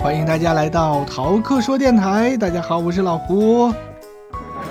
[0.00, 2.36] 欢迎大家来到逃课说电台。
[2.36, 3.66] 大家好，我是老胡。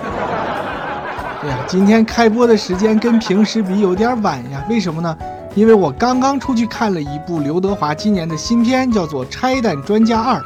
[1.42, 5.16] 哎呀，今天开播的时间跟平时比有点晚呀，为什么呢？
[5.54, 10.36] 因为我刚刚出去看了一部刘德华今年的新片，叫做《拆弹专家二》。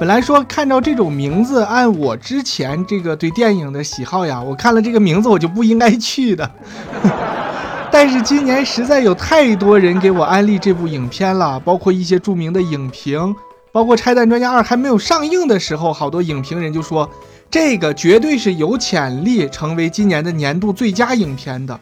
[0.00, 6.50] 本来说看到这种名字，按我之前这个对电影的喜好呀，我看了这个名字我就不应该去的。
[7.92, 13.34] 但是今年实在有太多人给我安利这部影片了，包括一些著名的影评，
[13.72, 17.08] 包括《拆弹专家二》还没有上映的时候，好多影评人就说
[17.48, 21.78] 这个绝对是有潜力成为今年的年度最佳影片的。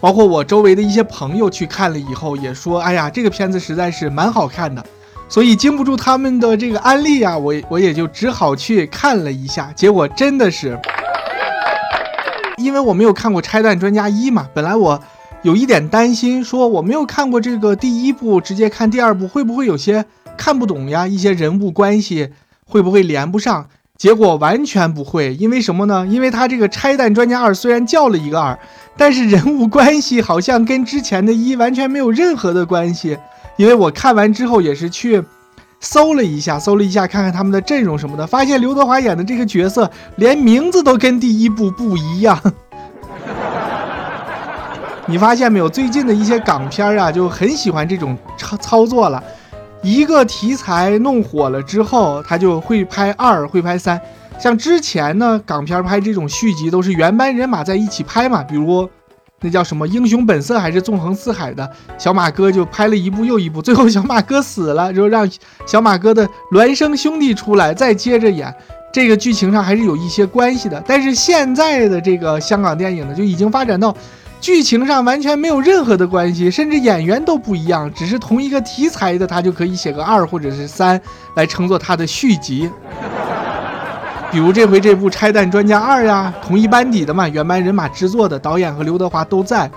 [0.00, 4.84] 包括我周围的一些朋友去看了以后也说，哎呀，这个片子实在是蛮好看的。
[5.28, 10.76] 所以经不住他们的这个安利啊，我我也就只好去看了一下，结果真的是。
[12.58, 15.00] 因为我没有看过《拆弹专家一》嘛，本来我
[15.42, 20.04] 有一点担心，说我没有看过这个第一部，直接看第二部会不会有些
[20.36, 21.06] 看不懂呀？
[21.06, 22.30] 一些人物关系
[22.64, 23.66] 会不会连不上？
[23.98, 26.06] 结果完全不会，因为什么呢？
[26.10, 28.58] 因为他这个《拆弹专家二》虽然叫了一个二，
[28.96, 33.18] 但是人物关系好像跟之前的一完全没有任何的关系。
[33.56, 35.22] 因为我看完之后也是去。
[35.84, 42.40] 搜了一下，搜了一下，看看他们的阵容什么的，发现刘德华演的这个角色连名字都跟第一部不一样。
[45.06, 45.68] 你发现没有？
[45.68, 49.22] 最近的一些港片啊，就很喜欢这种操操作了。
[49.82, 54.00] 一个题材弄火了之后，他就会拍二，会拍三。
[54.38, 58.88] 像之前呢，港片拍这种续集都是原班人马在一起拍嘛，比如。
[59.44, 65.28] 那叫什么英雄本色还是纵横四海的小马哥就拍了一部又一部，最后小马哥死了，就让
[65.66, 68.54] 小马哥的孪生兄弟出来再接着演，
[68.92, 70.80] 这个剧情上还是有一些关系的。
[70.86, 73.92] 但是现在的这个香港电影呢，就已经发展到
[74.42, 81.00] 剧情上完全没有任何的关系，甚至演员都不一样，只是同一个题材的，他就可以写个二或者是三
[81.36, 82.68] 来称作他的续集。
[84.32, 89.70] 比如这回这部《拆弹专家二》呀，同一班底的嘛，原班人马制作的，导演和刘德华都在，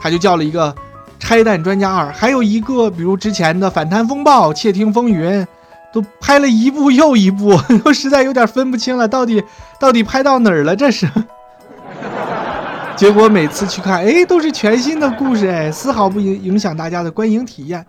[0.00, 0.72] 他就叫了一个
[1.18, 2.06] 《拆弹专家二》。
[2.12, 5.42] 还有一个，比如之前的《反贪风暴》《窃听风云》，
[5.92, 9.42] 都拍了一部又一部， 都实在有点分不清了，到底
[9.80, 10.76] 到底拍到哪儿了？
[10.76, 11.08] 这是。
[13.02, 17.84] 结果每次去看，哎，都是全新的故事，哎，丝毫不影影响大家的观影体验。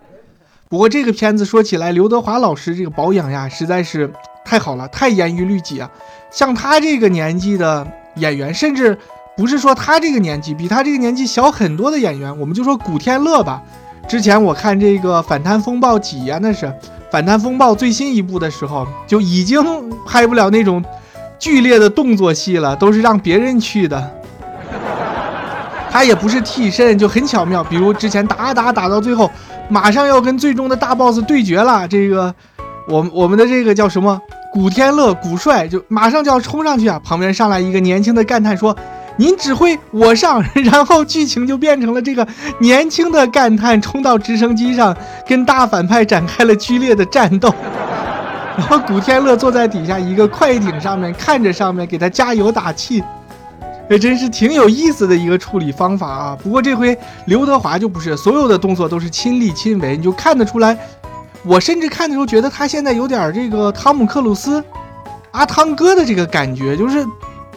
[0.68, 4.10] 不过这个片子说起来，刘德华老师这个保养呀，实在是。
[4.44, 5.88] 太好了，太严于律己啊！
[6.32, 7.86] 像他这个年纪的
[8.16, 8.98] 演员，甚至
[9.36, 13.62] 不是说他这个年纪，比他这个年纪小很多的演员，我们就说古天乐吧。
[14.08, 16.40] 之前我看这个《反贪风暴》几呀？
[16.42, 16.66] 那是
[17.08, 19.62] 《反贪风暴》最新一部的时候，就已经
[20.04, 20.84] 拍不了那种
[21.38, 24.10] 剧烈的动作戏了，都是让别人去的。
[25.94, 27.62] 他也不是替身，就很巧妙。
[27.62, 29.30] 比如之前打打打到最后，
[29.68, 32.34] 马上要跟最终的大 boss 对决了，这个。
[32.88, 34.20] 我我们的这个叫什么？
[34.52, 37.00] 古天乐，古帅就马上就要冲上去啊！
[37.04, 38.76] 旁边上来一个年轻的干探说
[39.16, 42.26] ：“您指挥我上。”然后剧情就变成了这个
[42.58, 44.94] 年轻的干探冲到直升机上，
[45.28, 47.54] 跟大反派展开了剧烈的战斗。
[48.58, 53.00] 然后古天乐坐在底下一个快艇上面，看着上面给他加油打气。
[53.88, 56.38] 这真是挺有意思的一个处理方法啊！
[56.42, 56.96] 不过这回
[57.26, 60.76] 刘德华就不是，所有的动作都是亲力亲为，你就看得出来。
[61.44, 64.64] 我甚至看的时候觉得他现在有点这个汤姆克鲁斯，
[65.32, 67.06] 阿汤哥的这个感觉，就是，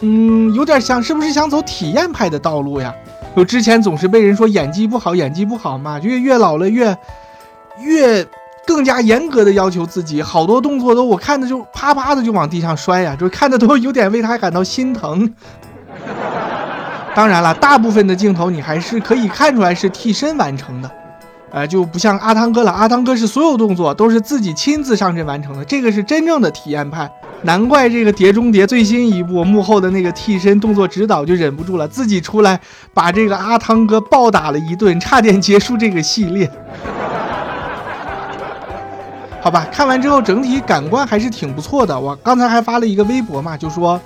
[0.02, 2.94] 嗯，有点像是不是想走体验派的道路呀？
[3.34, 6.94] 就之前总是被人说演技不好，演技不好嘛，越越老了越
[7.80, 8.26] 越
[8.66, 15.32] 更加严格的要求自己，好多动作都我看的就啪啪的就往地上摔呀，就看的都有点为他感到心疼。
[17.18, 20.88] 当然了，大部分的镜头你还是可以看出来是替身完成的。
[21.50, 22.70] 呃，就不像阿汤哥了。
[22.70, 27.10] 阿汤哥是所有动作都是自己亲自上阵完成的，这个是真正的体验派。
[27.42, 32.60] 难怪这个《碟中谍》最新一部幕后的那个替身动作指导就忍不住了，自己出来
[32.94, 36.48] 把这个阿汤哥暴打了一顿，差点结束这个系列。
[39.40, 41.98] 好吧，看完之后整体感官还是挺不错的。
[41.98, 44.00] 我刚才还发了一个微博嘛，就说。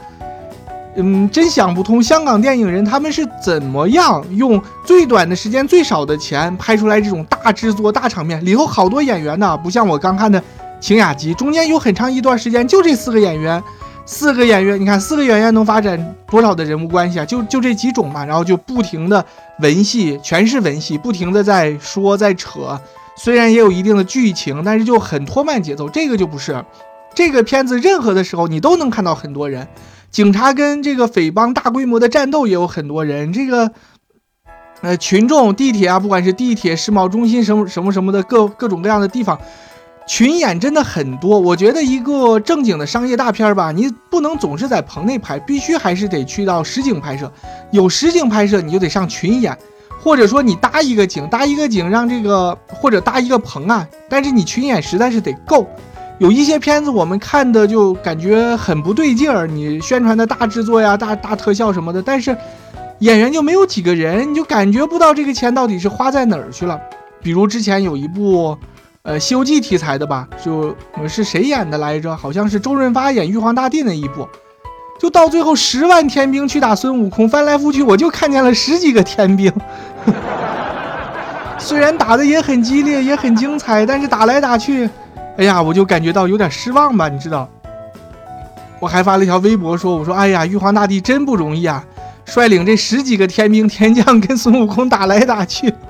[0.95, 8.45] 嗯，真想不通，香港电影人他们是怎么样用最短的时间、最少的钱拍出来这种大制作、大场面？
[8.45, 10.39] 里头好多演员呢，不像我刚看的
[10.81, 13.63] 《晴雅集》，中间有很长一段时间就这四个演员，
[14.05, 17.25] 四个演员，你看四个演员能发展多少的人物关系啊？
[17.25, 19.25] 就就这几种嘛，然后就不停的
[19.61, 22.79] 文戏，全是文戏，不停的在说在扯，
[23.17, 25.89] 虽然也有一定的剧情，但是就很拖慢节奏。
[25.89, 26.63] 这个就不是，
[27.15, 29.67] 这个片子任何的时候你都能看到很多人。
[30.13, 33.73] 警察跟这个匪帮大规模的战斗也有很多人，这个，
[34.83, 39.41] 呃，群众地铁啊，不管是地铁、世贸中心什么什么什么的各各种各样的地方，
[40.07, 41.41] 群演真的很多。
[41.41, 47.33] 我觉得一个正经的商业大片吧，你不能总是在棚内拍，必须还是得去到实景拍摄。
[47.71, 49.57] 有实景拍摄，你就得上群演，
[49.99, 53.89] 或者说你搭一个景，搭一个景让这个或者搭一个棚啊。
[54.11, 55.67] 但是你群演实在是得够。
[56.23, 62.37] 有一些片子我们看的就感觉很不对劲儿，你宣传的大制作呀、大大特效什么的，但是
[63.01, 66.79] 演员就没有几个人，你就感觉不到这个钱到底是花在哪儿去了。
[67.21, 68.57] 比如之前有一部，
[69.03, 70.77] 呃，《西游记》题材的吧，就
[71.09, 72.17] 是谁演的来着？
[72.17, 74.29] 好像是周润发演玉皇大帝那一部，
[75.01, 79.53] 就到最后十万天兵去打孙悟空，翻来覆去我就看见了十几个天兵，
[81.59, 84.89] 虽然打的也很激烈，也很精彩，但是打来打去。
[85.39, 87.49] 哎呀，我就感觉到有点失望吧，你知道？
[88.79, 91.85] 我还发了一条微博说：“我说，哎呀，玉皇大帝真不容易啊，
[92.25, 95.73] 率领这十几个天兵天将跟孙悟空打来打去。”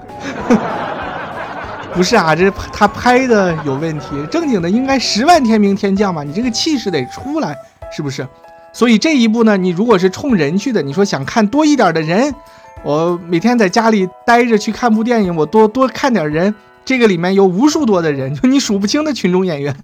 [1.95, 7.57] 不是啊，这他拍的有问题，正经的应该十万天兵天将嘛，你这个气势得出来，
[7.95, 8.27] 是不是？
[8.73, 12.35] 所以这一部呢，你如果是冲人去的，你说想看多一点的人，
[12.83, 16.55] 我每天在家里待着去看部电影，我多多看点人。
[16.85, 19.75] 这个里面有无数多的人， 就你数不清的群众演员，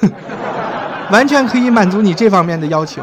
[1.10, 3.02] 完全可以满足你这方面的要求。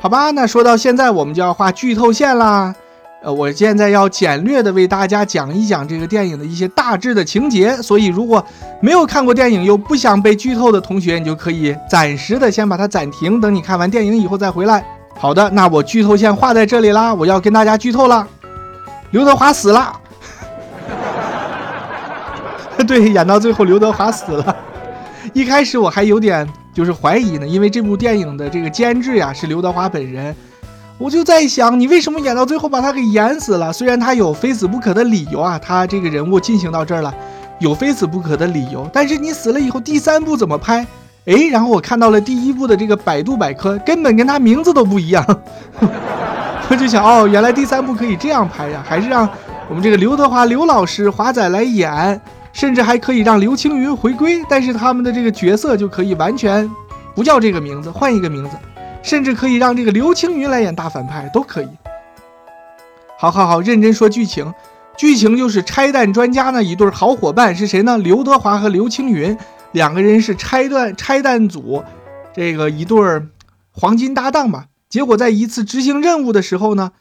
[0.00, 2.74] 好吧，那说到现在，我们就要画剧透线啦。
[3.22, 7.74] 呃，我现在要简略的为大家讲一讲这个电影的一些大致的情节。
[7.78, 8.44] 所以，如果
[8.82, 14.84] 没有看过电影又不想被剧透的同学，你就可以暂时的先把它暂停，等你看完电影以后再回来。
[15.16, 18.28] 好的，那我剧透线画在这里啦，我要跟大家剧透了，
[19.12, 19.90] 刘德华死了。
[22.86, 24.56] 对，演到最后刘德华死了。
[25.32, 30.34] 一开始我还有点就是怀疑呢，因为这部电影的这个监制呀是刘德华本人，
[30.98, 33.72] 我就在想，你为什么演到最后把他给演死了？
[33.72, 37.14] 虽然他有非死不可的理由啊，他这个人物进行到这儿了，
[37.58, 38.88] 有非死不可的理由。
[38.92, 40.86] 但是你死了以后，第三部怎么拍？
[41.26, 45.24] 哎，然后我看到了第一部的这个百度百科，根本跟他名字都不一样。
[46.68, 49.26] 我就想，哦，原来第三部可以这样拍呀，还是让
[49.68, 52.20] 我们这个刘德华刘老师华仔来演。
[52.54, 56.70] 甚至还可以让刘青云回归，但是他们的这个角色就可以完全
[57.14, 58.56] 不叫这个名字，换一个名字，
[59.02, 61.68] 甚至可以让这个刘青云来演大反派都可以。
[63.18, 64.54] 好好好，认真说剧情，
[64.96, 67.98] 剧情就是拆弹专家呢一对好伙伴是谁呢？
[67.98, 69.36] 刘德华和刘青云
[69.72, 71.82] 两个人是拆弹拆弹组，
[72.32, 72.96] 这个一对
[73.72, 74.66] 黄金搭档吧。
[74.88, 76.92] 结果在一次执行任务的时候呢。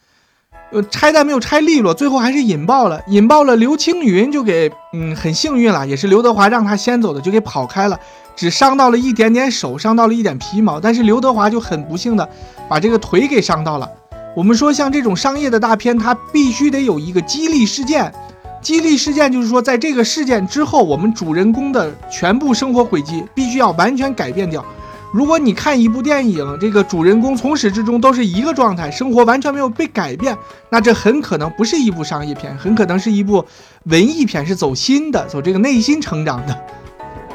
[0.73, 2.99] 呃，拆弹没有拆利落，最后还是引爆了。
[3.07, 7.99] 引爆了，刘青云就给，嗯，很幸运了，也是刘德华让他先走的，就给跑开了，
[8.35, 10.79] 只伤到了一点点手，伤到了一点皮毛。
[10.79, 12.27] 但是刘德华就很不幸的
[12.67, 13.87] 把这个腿给伤到了。
[14.35, 18.11] 我们说，像这种商业的大片，它必须得有一个激励事件。
[18.59, 24.65] 激励事件就是说，在这个事件之后，我们主人公的全部生活轨迹必须要完全改变掉。
[25.13, 30.35] 如果你看一部电影，这个主人公从始至终都是一个状态，生活完全没有被改变，
[30.71, 33.45] 那这很可能不是一部商业片，很可能是一部
[33.83, 36.59] 文艺片，是走心的，走这个内心成长的。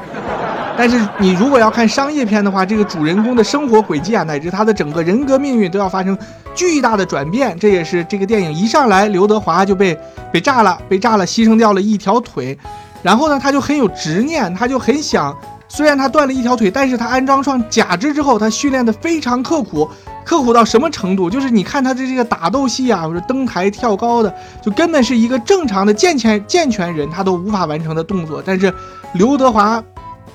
[0.77, 6.17] 但是你如果要看商业片的话，这个主人公的生活轨迹啊，乃至他的整个人格命运都要发生
[6.53, 7.57] 巨大的转变。
[7.57, 9.97] 这也是这个电影一上来，刘德华就被
[10.33, 12.57] 被炸了，被炸了，牺牲掉了一条腿，
[13.01, 15.33] 然后呢，他就很有执念，他就很想。
[15.71, 19.87] 虽然他断了一条腿，但是他安装上假肢之后，他训练的非常刻苦，
[20.25, 21.29] 刻苦到什么程度？
[21.29, 28.41] 就是你看他的这个打斗戏啊，或者登台跳高的，就根本是一个正常的健全健全人他都无法完成的动作。
[28.43, 28.73] 但是
[29.13, 29.81] 刘德华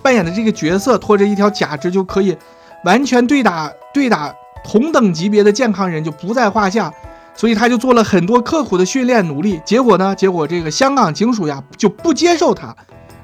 [0.01, 2.37] 扮演的这个角色，拖着一条假肢就可以
[2.85, 6.93] 完全对打对打同等级别的健康人就不在话下，
[7.35, 9.61] 所以他就做了很多刻苦的训练努力。
[9.65, 10.15] 结果呢？
[10.15, 12.75] 结果这个香港警署呀就不接受他。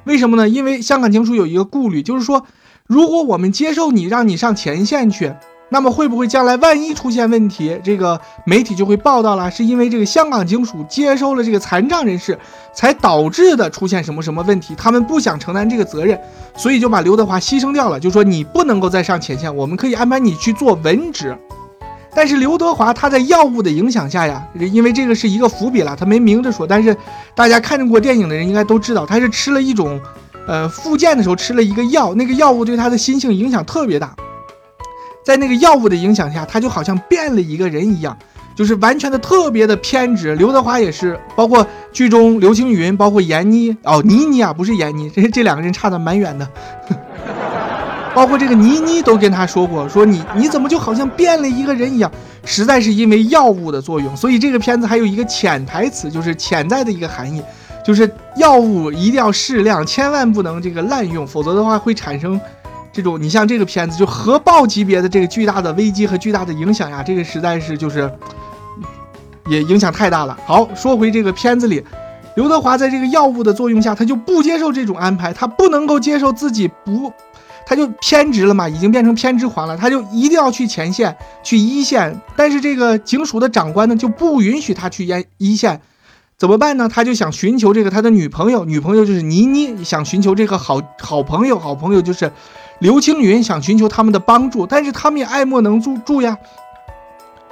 [0.04, 0.48] 为什么呢？
[0.48, 2.46] 因为香港警署有一个顾虑，就是说，
[2.86, 5.32] 如果我们接受你，让你上前线去，
[5.68, 12.36] 那么会不会将来万一出现问题，这个媒体就会报道了，是因为这个香港警署接收了这个残障人士，
[12.74, 16.18] 才导致的出现什么什么问题，他们不想承担这个责任，
[16.56, 21.36] 所以就把刘德华牺牲掉了，就说你不能够再上前线，我们可以安排你去做文职。
[22.14, 26.66] 但是刘德华他在药物的影响下呀，因为这个是一个伏笔了，他没明着说。
[26.66, 26.96] 但是
[27.34, 30.00] 大家看过电影的人应该都知道，他是吃了一种，
[30.46, 34.14] 呃，复健的时候吃了一个药，那个药物对他的心性影响特别大。
[35.24, 38.16] 在那个药物的影响下，他就好像变了一个人一样，
[38.56, 40.34] 就是完全的特别的偏执。
[40.34, 46.48] 刘德华也是，包括剧中刘青云，包括闫妮，哦，倪妮啊，不是闫妮，这这两个人差的蛮远的。
[48.14, 52.10] 包括这个倪妮都跟他说过，说你你怎么就好像变了一个人一样，
[52.44, 54.16] 实在是因为药物的作用。
[54.16, 57.40] 所以这个片子还有一个潜台词，就是潜在的一个含义，
[57.84, 62.38] 就是药物一定要适量，千万不能这个滥用，否则的话会产生
[62.92, 68.10] 这种你像这个片子就核爆级别的这个巨大的危机和巨大的影响呀，这个实在是就是
[69.48, 70.36] 也影响太大了。
[70.44, 71.82] 好，说回这个片子里，
[72.34, 77.12] 刘德华在这个药物的作用下，他就不接受这种安排，他不能够接受自己不。
[77.70, 79.76] 他就偏执了嘛，已经变成偏执狂了。
[79.76, 82.20] 他就一定要去前线，去一线。
[82.34, 85.80] 但是这个警署的长官呢，就不允许他去一一线，
[86.36, 86.88] 怎么办呢？
[86.88, 92.32] 他就想寻求这个他的女朋友，女朋友就是倪妮，想寻求这个好好朋友，好朋友就是
[92.80, 94.66] 刘青云，想寻求他们的帮助。
[94.66, 96.36] 但是他们也爱莫能助助呀。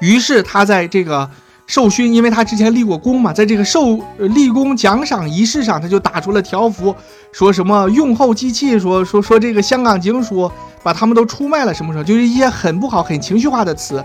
[0.01, 1.31] 于是他在这个。
[1.69, 6.97] 授勋，因为他之前立过功嘛，在这个授立功奖赏仪式上，他就打出了条幅，
[7.31, 10.51] 说什么用后机器，说说说这个香港警署
[10.83, 14.03] 把他们都出卖了，什么什么，就是一些很不好、很情绪化的词。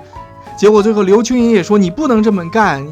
[0.58, 2.86] 结果最后刘青云也说你不能这么干，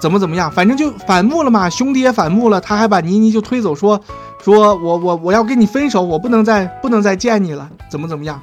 [0.00, 4.00] 怎么怎么样，反正就反目了嘛，兄弟也反目了，他还把倪妮就推走，说
[4.40, 8.40] 说我我我要跟你分手，我不能再不能再见你了，怎么怎么样，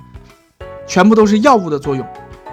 [0.86, 2.06] 全部都是药物的作用。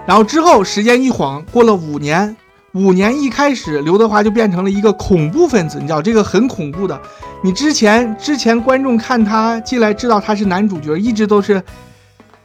[0.06, 2.36] 然后之后时间一晃过了五年。
[2.72, 7.00] 五年一开始，刘德华就变成了一个恐怖分子，你知道这个很恐怖的。
[7.42, 11.62] 你之前之前观众看他进来，知道他是男主角，一直都是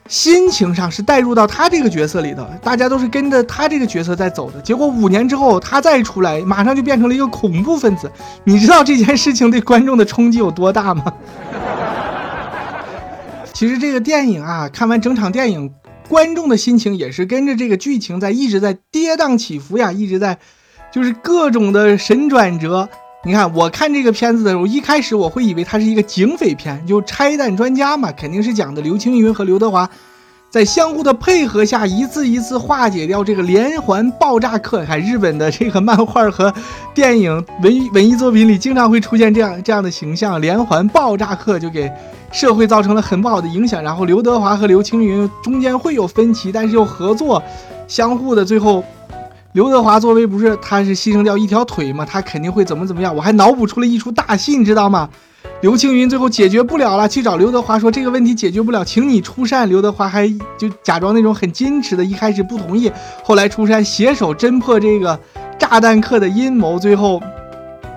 [0.07, 4.61] 心情上是带入到他这个角色里的，大家都是跟着他这个角色在走的。
[4.61, 8.09] 结果五年之后，他再出来，马上就变成了一个恐怖分子。
[8.45, 11.03] 你知道这件事情对观众的冲击有多大吗？
[13.51, 15.69] 其实这个电影啊，看完整场电影。
[16.07, 20.37] 观众的心情也是跟着这个剧情在一直在跌宕起伏呀，一直在
[20.91, 22.87] 就是各种的神转折。
[23.25, 29.89] 你看，我看这个片子的时候，一开始我会以为它是一个警匪片，就拆弹专家嘛，肯定是讲的刘青云和刘德华
[30.49, 34.85] 在相互的配合下，一次一次化解掉这个连环爆炸客。
[34.85, 36.53] 看日本的这个漫画和
[36.93, 37.33] 电影
[37.63, 41.89] 文文艺作品里，经常会出现这样这样的形象，连环爆炸客就给。
[42.33, 47.41] 社会造成了很不好的影响，然后刘德华和刘青云中间会有分歧，但是又合作，
[47.87, 48.43] 相互的。
[48.43, 48.83] 最后，
[49.53, 53.15] 刘德华作为不是他是牺牲掉一条腿嘛，他肯定会怎么怎么样。
[53.15, 55.07] 我还脑补出了一出大戏，你知道吗？
[55.61, 59.69] 刘青云最后解决不了了，去找刘德华说这个问题解决不了，请你出山。
[59.69, 62.91] 刘德华还就假装那种很矜持的，一开始不同意，
[63.23, 65.17] 后来出山携手侦破这个
[65.59, 67.21] 炸弹客的阴谋，最后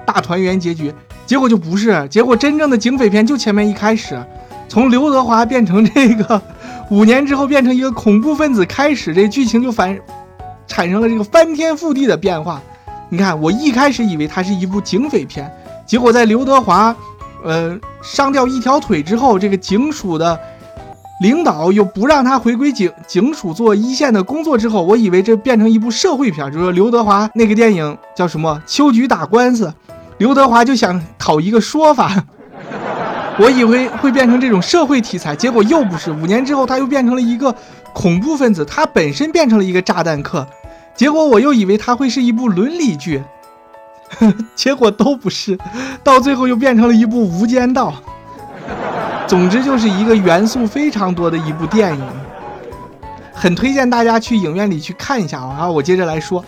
[0.04, 0.92] 大团圆结局。
[1.26, 4.24] 结果就不是，结果真正的警匪片就前面一开始，
[4.68, 6.40] 从刘德华变成这个
[6.88, 9.98] 五年之后变成一个恐怖分子开始，这剧情就反
[10.68, 12.62] 产生了这个翻天覆地的变化。
[13.08, 15.52] 你看，我一开始以为它是一部警匪片，
[15.84, 16.94] 结果在刘德华
[17.44, 20.38] 呃伤掉一条腿之后，这个警署的
[21.20, 29.66] 领导又不让他回归警警署做一线的工作之后，我以为这变成一部社会片，就是说刘德华那个电影叫什么《秋菊打官司》。
[30.18, 32.24] 刘德华就想讨一个说法，
[33.38, 36.10] 我以为会变成这种社会题材，结果又不是。
[36.10, 37.54] 五年之后，他又变成了一个
[37.92, 40.46] 恐怖分子，他本身变成了一个炸弹客，
[40.94, 43.22] 结果我又以为他会是一部伦理剧，
[44.18, 45.58] 呵 结果都不是，
[46.02, 47.90] 到最后又变成了一部《无间道》。
[49.26, 52.06] 总之就是一个元素非常多的一部电影，
[53.34, 55.68] 很推荐大家去影院里去看一下啊！
[55.68, 56.42] 我接着来说。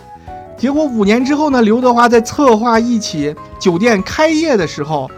[0.59, 1.61] 结果五年之后呢？
[1.61, 5.09] 刘德华在策划一起酒店开业的时候，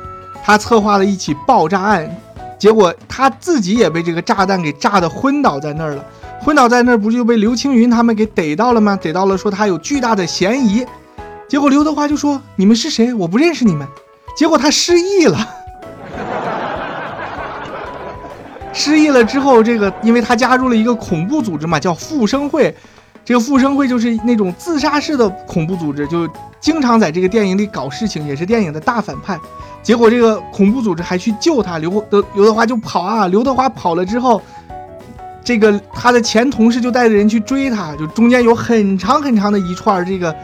[0.43, 2.15] 他策划了一起爆炸案，
[2.59, 6.05] 结果他自己也被这个炸弹给炸得昏倒在那儿了。
[6.41, 8.95] 昏倒在那儿，不就被刘青云他们给逮到了吗？
[8.95, 10.85] 逮到了，说他有巨大的嫌疑。
[11.47, 13.11] 结果刘德华就说：“你们是谁？
[13.11, 13.87] 我不认识你们。”
[14.37, 15.39] 结果他失忆了。
[18.71, 22.75] 失忆了之后，这个因为他加入了一个恐怖组织嘛，叫复生会。
[23.23, 26.27] 这个复生会就是那种自杀式的恐怖组织，就
[26.59, 29.39] 经常在这个电影里搞事情，也是电影的大反派。
[29.83, 33.27] 结果这个恐怖组织还去救他，刘德刘德华就跑啊！
[33.27, 34.41] 刘德华跑了之后，
[35.43, 40.35] 这个他的前同事就带着人去追他，就中间有很长很长的一串这个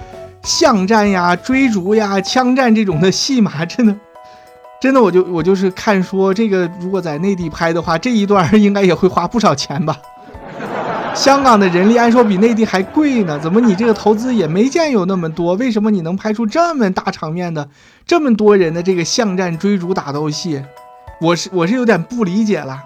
[0.44, 3.96] 巷战呀、追逐呀、枪战这种的戏码，真的，
[4.80, 9.98] 真的，我就我就是看说这个如果在内地拍的话，这一段应该也会花不少钱吧。
[11.18, 15.56] 香港的人力按说比内地还贵呢，怎么你这个投资也没见有那么多？
[15.56, 17.68] 为什么你能拍出这么大场面的、
[18.06, 20.62] 这么多人的这个巷战追逐打斗戏？
[21.20, 22.80] 我是我是有点不理解了，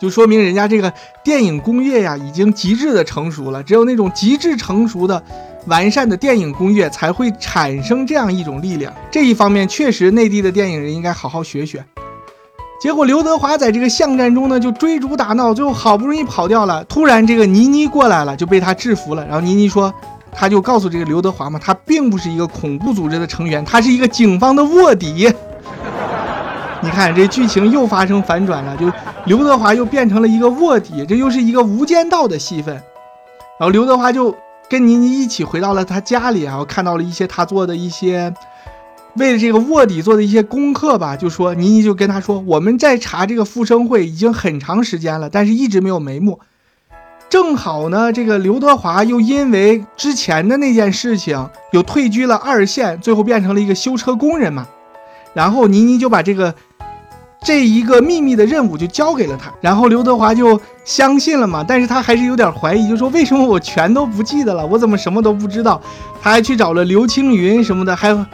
[0.00, 0.92] 就说明人家这个
[1.24, 3.60] 电影工业呀已经极致的成熟了。
[3.60, 5.20] 只有那种极致成熟的、
[5.66, 8.94] 完善的电影工业才会产生这样一种力量。
[9.10, 11.84] 这一方面确实内地的电影人应该好好学学。
[12.80, 16.84] 结果刘德华在这个巷战中呢，就追逐打闹，最后好不容易跑掉了。
[16.84, 19.24] 突然这个倪妮过来了，就被他制服了。
[19.26, 19.92] 然后倪妮说
[20.30, 25.28] ：“他就告诉这个刘德华嘛，他并不是一个恐怖组织的成员，他是一个警方的卧底。
[26.80, 28.88] 你看这剧情又发生反转了，就
[29.24, 32.74] 刘德华又变成了一个卧底，这又是一个无间道的戏份。
[33.58, 34.32] 然后刘德华就
[34.70, 38.32] 跟倪妮一起回到了他家里，然后看到了一些他做的一些
[39.18, 46.40] 为了这个卧底做的一些功课吧，就说倪妮就跟他说，我们在查这个复生会已经很长时间了，但是一直没有眉目。
[47.28, 54.66] 正好呢，这个刘德华又因为之前的那件事情，又退居了二线，最后变成了一个修车工人嘛。
[55.34, 56.54] 然后倪妮就把这个
[57.42, 61.62] 这一个秘密的任务就交给了他，然后刘德华就相信了嘛。
[61.66, 65.80] 但是他还是有点怀疑，就说为什么我全都不记得了，我怎么什么都不知道？
[66.22, 68.24] 他还去找了刘青云什么的，还有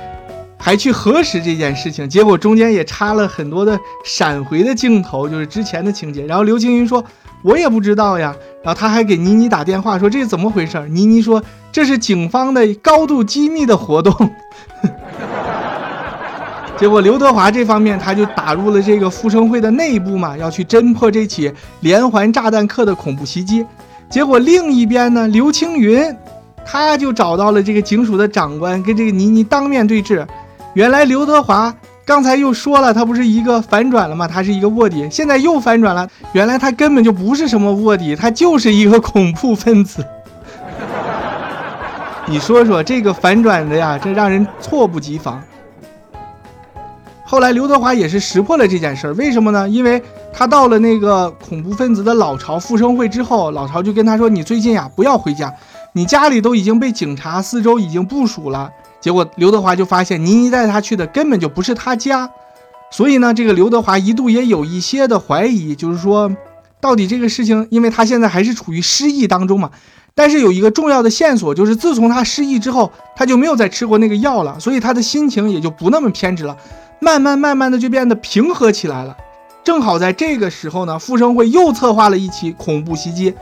[0.64, 2.09] 还去核实这件事情。
[2.09, 6.25] 结果中间也插了很多的闪回的镜头，就是之前的情节。
[6.25, 7.04] 然后刘青云说。
[7.44, 10.83] 我也不知道呀，然后他还给倪妮打电话说这是怎么回事？
[10.88, 14.30] 倪妮说这是警方的高度机密的活动。
[16.78, 23.62] 结果刘德华这方面他就打入了这个复生会的内部嘛，要去侦破这起连环炸弹客的恐怖袭击。
[24.09, 26.02] 结果另一边呢，刘青云
[26.64, 30.26] 他就找到了这个警署的长官，跟这个倪妮当面对质。
[30.75, 31.75] 原来刘德华。
[32.07, 34.28] 刚才又说了，他不是一个反转了吗？
[34.28, 36.07] 他是一个卧底，现在又反转了。
[36.35, 40.04] 原来他根本就不是什么卧底，他就是一个恐怖分子。
[42.28, 45.43] 你说说这个反转的呀，这让人措不及防。
[47.25, 49.66] 后来刘德华也是识破了这件事儿，为什么呢？
[49.66, 55.50] 因为他到了那个恐怖分子的老巢复生会之后，老巢就跟他说：“你最近呀，不要回家，
[55.95, 58.71] 你家里都已经被警察四周已经部署了。”
[59.04, 62.30] 结果刘德华就发现倪妮带他去的根本就不是他家，
[62.90, 66.34] 所以呢，这个刘德华一度也有一些的怀疑，就是说，
[66.80, 69.70] 到底这个事情，因为他现在还是处于失忆当中嘛。
[70.14, 76.56] 但是有一个重要的线索，就是自从他失忆之后，他就没有再吃过那个药了，所以他的心情也就不那么偏执了，
[76.99, 79.14] 慢慢慢慢的就变得平和起来了。
[79.62, 83.34] 正好在这个时候呢，复生会又策划了一起恐怖袭击。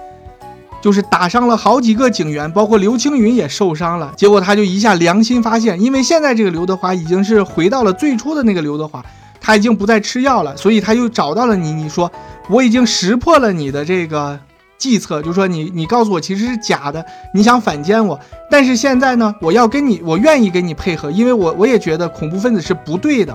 [0.82, 4.12] 就是打伤了好几个警员，包括刘青云也受伤了。
[4.16, 9.02] 结果他就一下良心发现，因为现在这个刘德华已经是回到了最初的那个刘德华，
[9.40, 11.72] 他已经不再吃药了，所以他又找到了你。
[11.72, 12.10] 你说
[12.50, 14.38] 我已经识破了你的这个
[14.76, 18.18] 计策，就说你你告诉我其实是假的，你想反间我。
[18.50, 23.32] 但是现在呢，我要跟你，我愿意跟你配合，因为我我也觉得恐怖分子是不对的。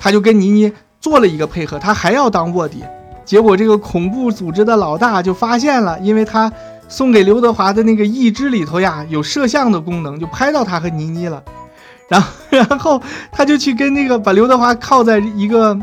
[0.00, 2.82] 他就跟倪妮做了一个配合，他还要当卧底。
[3.24, 6.52] 结果这个恐怖组织的老大就发现了，因为他。
[6.92, 11.40] 送给刘德华的那个义肢里头呀，有摄像的功能，就拍到他和倪妮了。
[12.10, 15.78] 然后， 然后他就去跟那个把刘德华靠在一个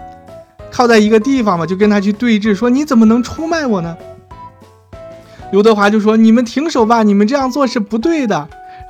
[0.70, 3.96] 靠在一个地方嘛，就跟他去对峙，说你怎么能出卖我呢？
[5.54, 8.36] 刘德华就说：“你们停手吧，你们这样做是不对的。”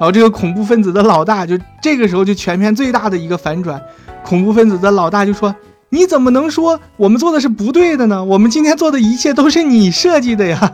[0.02, 3.80] 然后这个恐怖分子的老大就这个时候就全片最大的一个反转，
[4.26, 5.56] 恐怖分子的老大就说
[5.90, 8.24] ：“你怎么能说我们做的是不对的呢？
[8.24, 10.74] 我们今天做的一切都是你设计的呀！”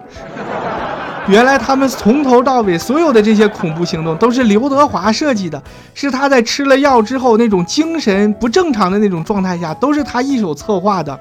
[1.29, 5.61] 原来他们从头到尾所有的这些恐怖行动都是刘德华设计的，
[5.93, 11.17] 是他在吃了药之后那种精神不正常的那种状态下，都是他一手策划的。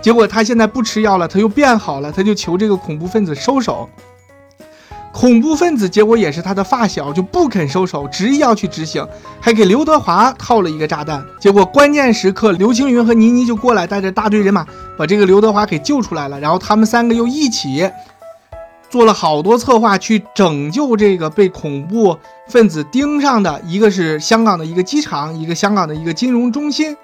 [0.00, 3.88] 结果他现在不吃药了，他又变好了，他就求这个恐怖分子收手。
[5.14, 9.06] 恐怖分子结果也是他的发小，就不肯收手，执意要去执行，
[9.40, 11.24] 还给刘德华套了一个炸弹。
[11.40, 14.66] 结果关键时刻，刘青云和倪妮就过来，带着大队人马
[14.98, 16.40] 把这个刘德华给救出来了。
[16.40, 17.88] 然后他们三个又一起。
[18.90, 22.16] 做了好多策划去拯救这个被恐怖
[22.48, 26.96] 分子盯上的，一个是香港的一个机场，一个香港的一个金融中心。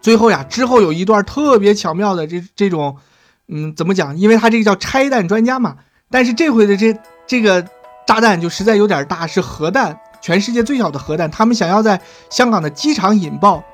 [0.00, 2.96] 最后呀，之后有一段特别巧妙的这这种，
[3.48, 4.16] 嗯，怎么讲？
[4.18, 5.76] 因为他这个叫拆弹专家嘛。
[6.14, 6.96] 但是这回的这
[7.26, 7.60] 这个
[8.06, 11.28] 炸弹就实在有点大，是核弹，全世界最小的核弹。
[11.28, 12.00] 他们想要在
[12.30, 13.64] 香港的机场引爆。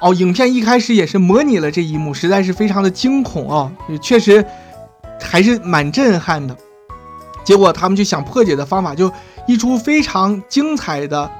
[0.00, 4.42] 哦，影片一开始也是模拟了这一幕，实在是非常的惊恐啊，确实。
[5.20, 6.56] 还是蛮震撼的，
[7.44, 9.10] 结果他们就想破解的方法，就
[9.46, 11.30] 一出非常精彩的，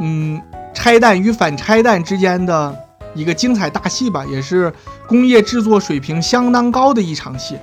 [0.00, 0.40] 嗯，
[0.72, 2.74] 拆弹与反拆弹之间的
[3.14, 4.72] 一个精彩大戏吧，也是
[5.06, 7.58] 工业制作水平相当高的一场戏。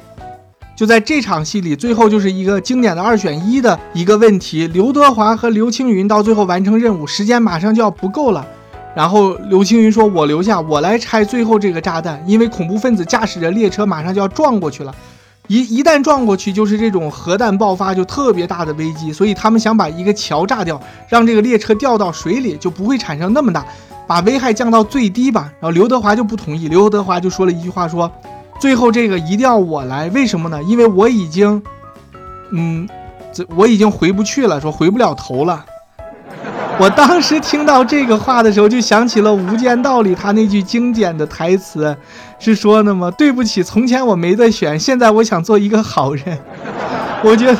[0.77, 8.45] 就在这场戏里，最后就是一个经典的二选一的一个问题：刘德华和刘青云到最后完成任务，时间马上就要不够了。
[8.95, 14.93] 然后刘青云说：“我留下，我来拆最后这个炸弹，因为恐怖分子驾驶着列车马上就要撞过去了。”
[15.49, 19.11] 一一旦撞过去，就是这种核弹爆发，就特别大的危机。
[19.11, 23.65] 所以他们想把一个桥炸掉，让这个列车掉到水里，就不会产生那么大，
[24.05, 25.51] 把危害降到最低吧。
[25.59, 28.11] 然后刘德华就不同意，刘德华就说了一句话，说
[28.59, 30.61] ：“最后这个一定要我来，为什么呢？
[30.63, 31.61] 因为我已经，
[32.51, 32.87] 嗯，
[33.31, 35.63] 这我已经回不去了，说回不了头了。
[36.79, 41.95] 我当时听到这个话的时候，就想起了《无间道》里他那句经典的台词，
[42.37, 43.09] 是说的吗？
[43.11, 46.37] 对不起，从前我没得选，现在我想做一个好人。
[47.23, 47.57] 我觉得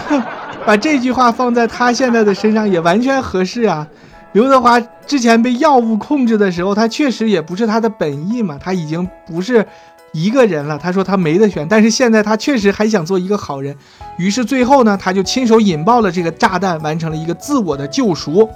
[0.65, 3.87] 把这句话放在他现在的身上也完全合适啊。
[4.33, 9.65] 刘德华之前被药物控制的时候，他确实也不是他的本意嘛，他已经不是
[10.11, 10.77] 一个人了。
[10.77, 13.75] 他说他没得选，但是现在他确实还想做一个好人，
[14.17, 18.49] 于是最后呢，他就亲手引爆了这个炸弹，完成了一个自我的救赎。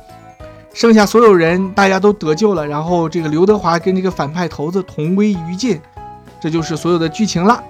[0.73, 5.77] 剩下所有人，大家都得救了，然后这个刘德华跟这个反派头子同归于尽，
[6.41, 7.61] 这就是所有的剧情了。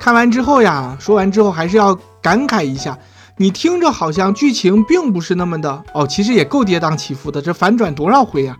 [0.00, 2.98] 看完之后呀，说完之后还是要感慨一下，
[3.36, 8.56] 你听着好像剧情并不是那么的哦，其实也够跌宕起伏的，这反转多少回呀？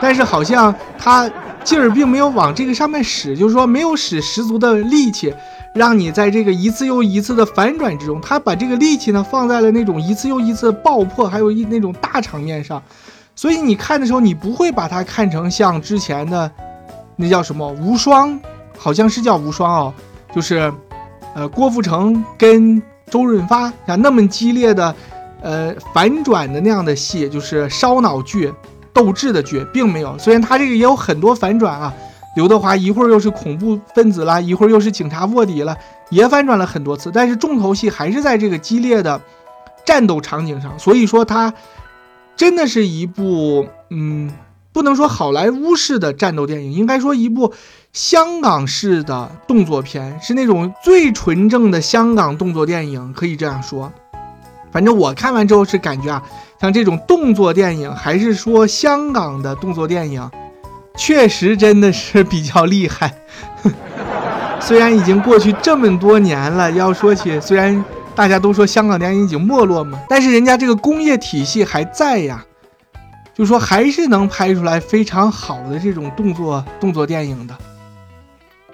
[0.00, 1.30] 但是好像他
[1.64, 5.34] 劲儿并没有往这个上面使，就是说没有使十足的力气。
[5.74, 12.82] 让你在这个一次又一次的反转之中，他把这个力气呢放在了那种一次又一次爆破，还有一那种大场面上，
[13.34, 16.50] 所以你看的时候，你不会把它看成像之前的
[17.14, 18.40] 那叫什么无双，
[18.78, 19.94] 好像是叫无双哦，
[20.34, 20.72] 就是
[21.34, 24.94] 呃郭富城跟周润发像那么激烈的
[25.42, 28.50] 呃反转的那样的戏，就是烧脑剧、
[28.96, 30.18] 斗智的剧，并没有。
[30.18, 31.92] 虽然他这个也有很多反转啊。
[32.34, 35.74] 刘德华一会儿又是恐怖分子啦，一会儿又是警察卧底了，
[36.10, 39.18] 也反转了很多次，但是重头戏还是在这个激烈的
[39.86, 40.78] 战斗场景上。
[40.78, 41.54] 所以说，它
[42.36, 44.30] 真的是一部，嗯，
[44.70, 47.54] 不能说好莱坞式的战斗电影，应该说一部
[47.94, 53.90] 香港式的动作片，是那种最纯正的香港动作电影，可以这样说。
[54.70, 56.22] 反正我看完之后是感觉啊，
[56.60, 60.30] 像这种动作电影，还是说香港的动作电影。
[60.98, 63.12] 确实真的是比较厉害，
[64.58, 66.72] 虽然已经过去这么多年了。
[66.72, 72.42] 要说起，虽然大家都说香港电影已经没落嘛，但是人家这个工业体系还在呀，
[73.34, 77.54] 就说还是能拍出来非常好的这种动作动作电影的。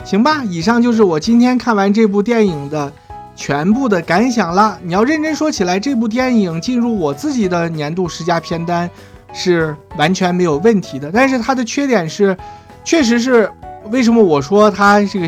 [0.04, 2.92] 行吧，以上就是我今天看完这部电影的
[3.34, 4.78] 全部的感想了。
[4.82, 8.88] 你要认真说起来，这部电影进入我自己的年度十佳片单。
[9.34, 12.36] 是完全没有问题的，但是它的缺点是，
[12.84, 13.50] 确实是
[13.86, 15.26] 为什么我说它这个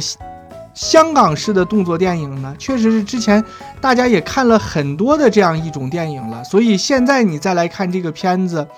[0.75, 2.55] 香港式的动作电影呢？
[2.59, 3.43] 确实是之前
[3.81, 8.69] 大家也看了很多的这样一种电影了，所以现在你再来看这个片子，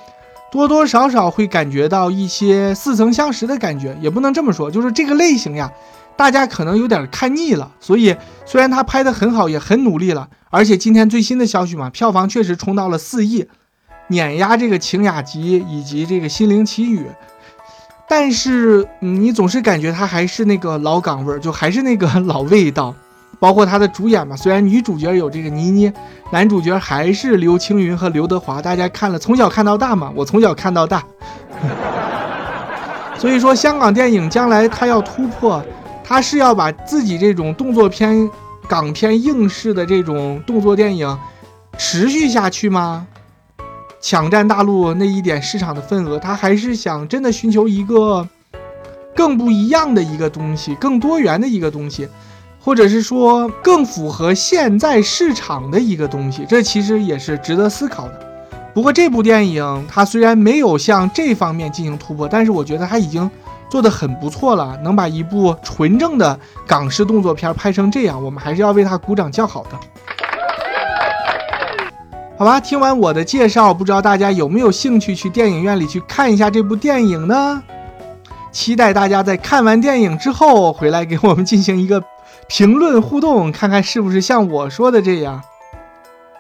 [0.57, 5.71] 多多少少会感觉到一些似曾相识的感觉，也不能这么说，就是这个类型呀，
[6.17, 7.71] 大家可能有点看腻了。
[7.79, 13.47] 所以虽然他拍的很好，也很努力了，而且今天最新的消息嘛，票房确实冲到了四亿。
[14.09, 17.01] 碾压这个《晴雅集》以及这个《心灵奇旅》，
[18.09, 22.95] 但是你总是感觉他还是那个老岗位，就还是那个老味道。
[23.39, 25.93] 包括它的主演嘛，虽然女主角有这个倪妮，
[26.31, 28.61] 男主角还是刘青云和刘德华。
[28.63, 31.03] 大家看了从小看到大嘛，我从小看到大。
[33.19, 35.63] 所以说，香港电影将来它要突破，
[36.05, 38.29] 它是要把自己这种动作片、
[38.69, 41.19] 港片硬式的这种动作电影
[41.79, 43.07] 持续下去吗？
[43.99, 48.29] 抢占大陆那一点市场的份额，他还是想真的寻求一个
[49.17, 52.07] 更不一样的一个东西，更多元的一个东西，
[52.67, 58.21] 或者是说更符合现在市场的一个东西，这其实也是值得思考的。
[58.75, 63.31] 不过这部电影它虽然没有向这方面进行突破，但是我觉得它已经
[63.71, 69.79] 做得很不错了，能把一部纯正的港式动作片拍成这样，我们还是要为他鼓掌叫好的。
[72.37, 77.63] 好吧，听完我的介绍，不知道大家有没有兴趣去电影院里去看一下这部电影呢？
[78.51, 82.03] 期待大家在看完电影之后回来给我们进行一个
[82.49, 85.43] 评论互动，看看是不是像我说的这样。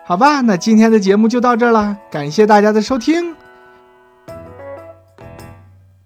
[0.05, 3.35] 好吧，那今天的节目就到这儿了，感谢大家的收听，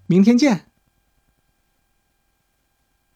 [0.06, 0.69] 明天见。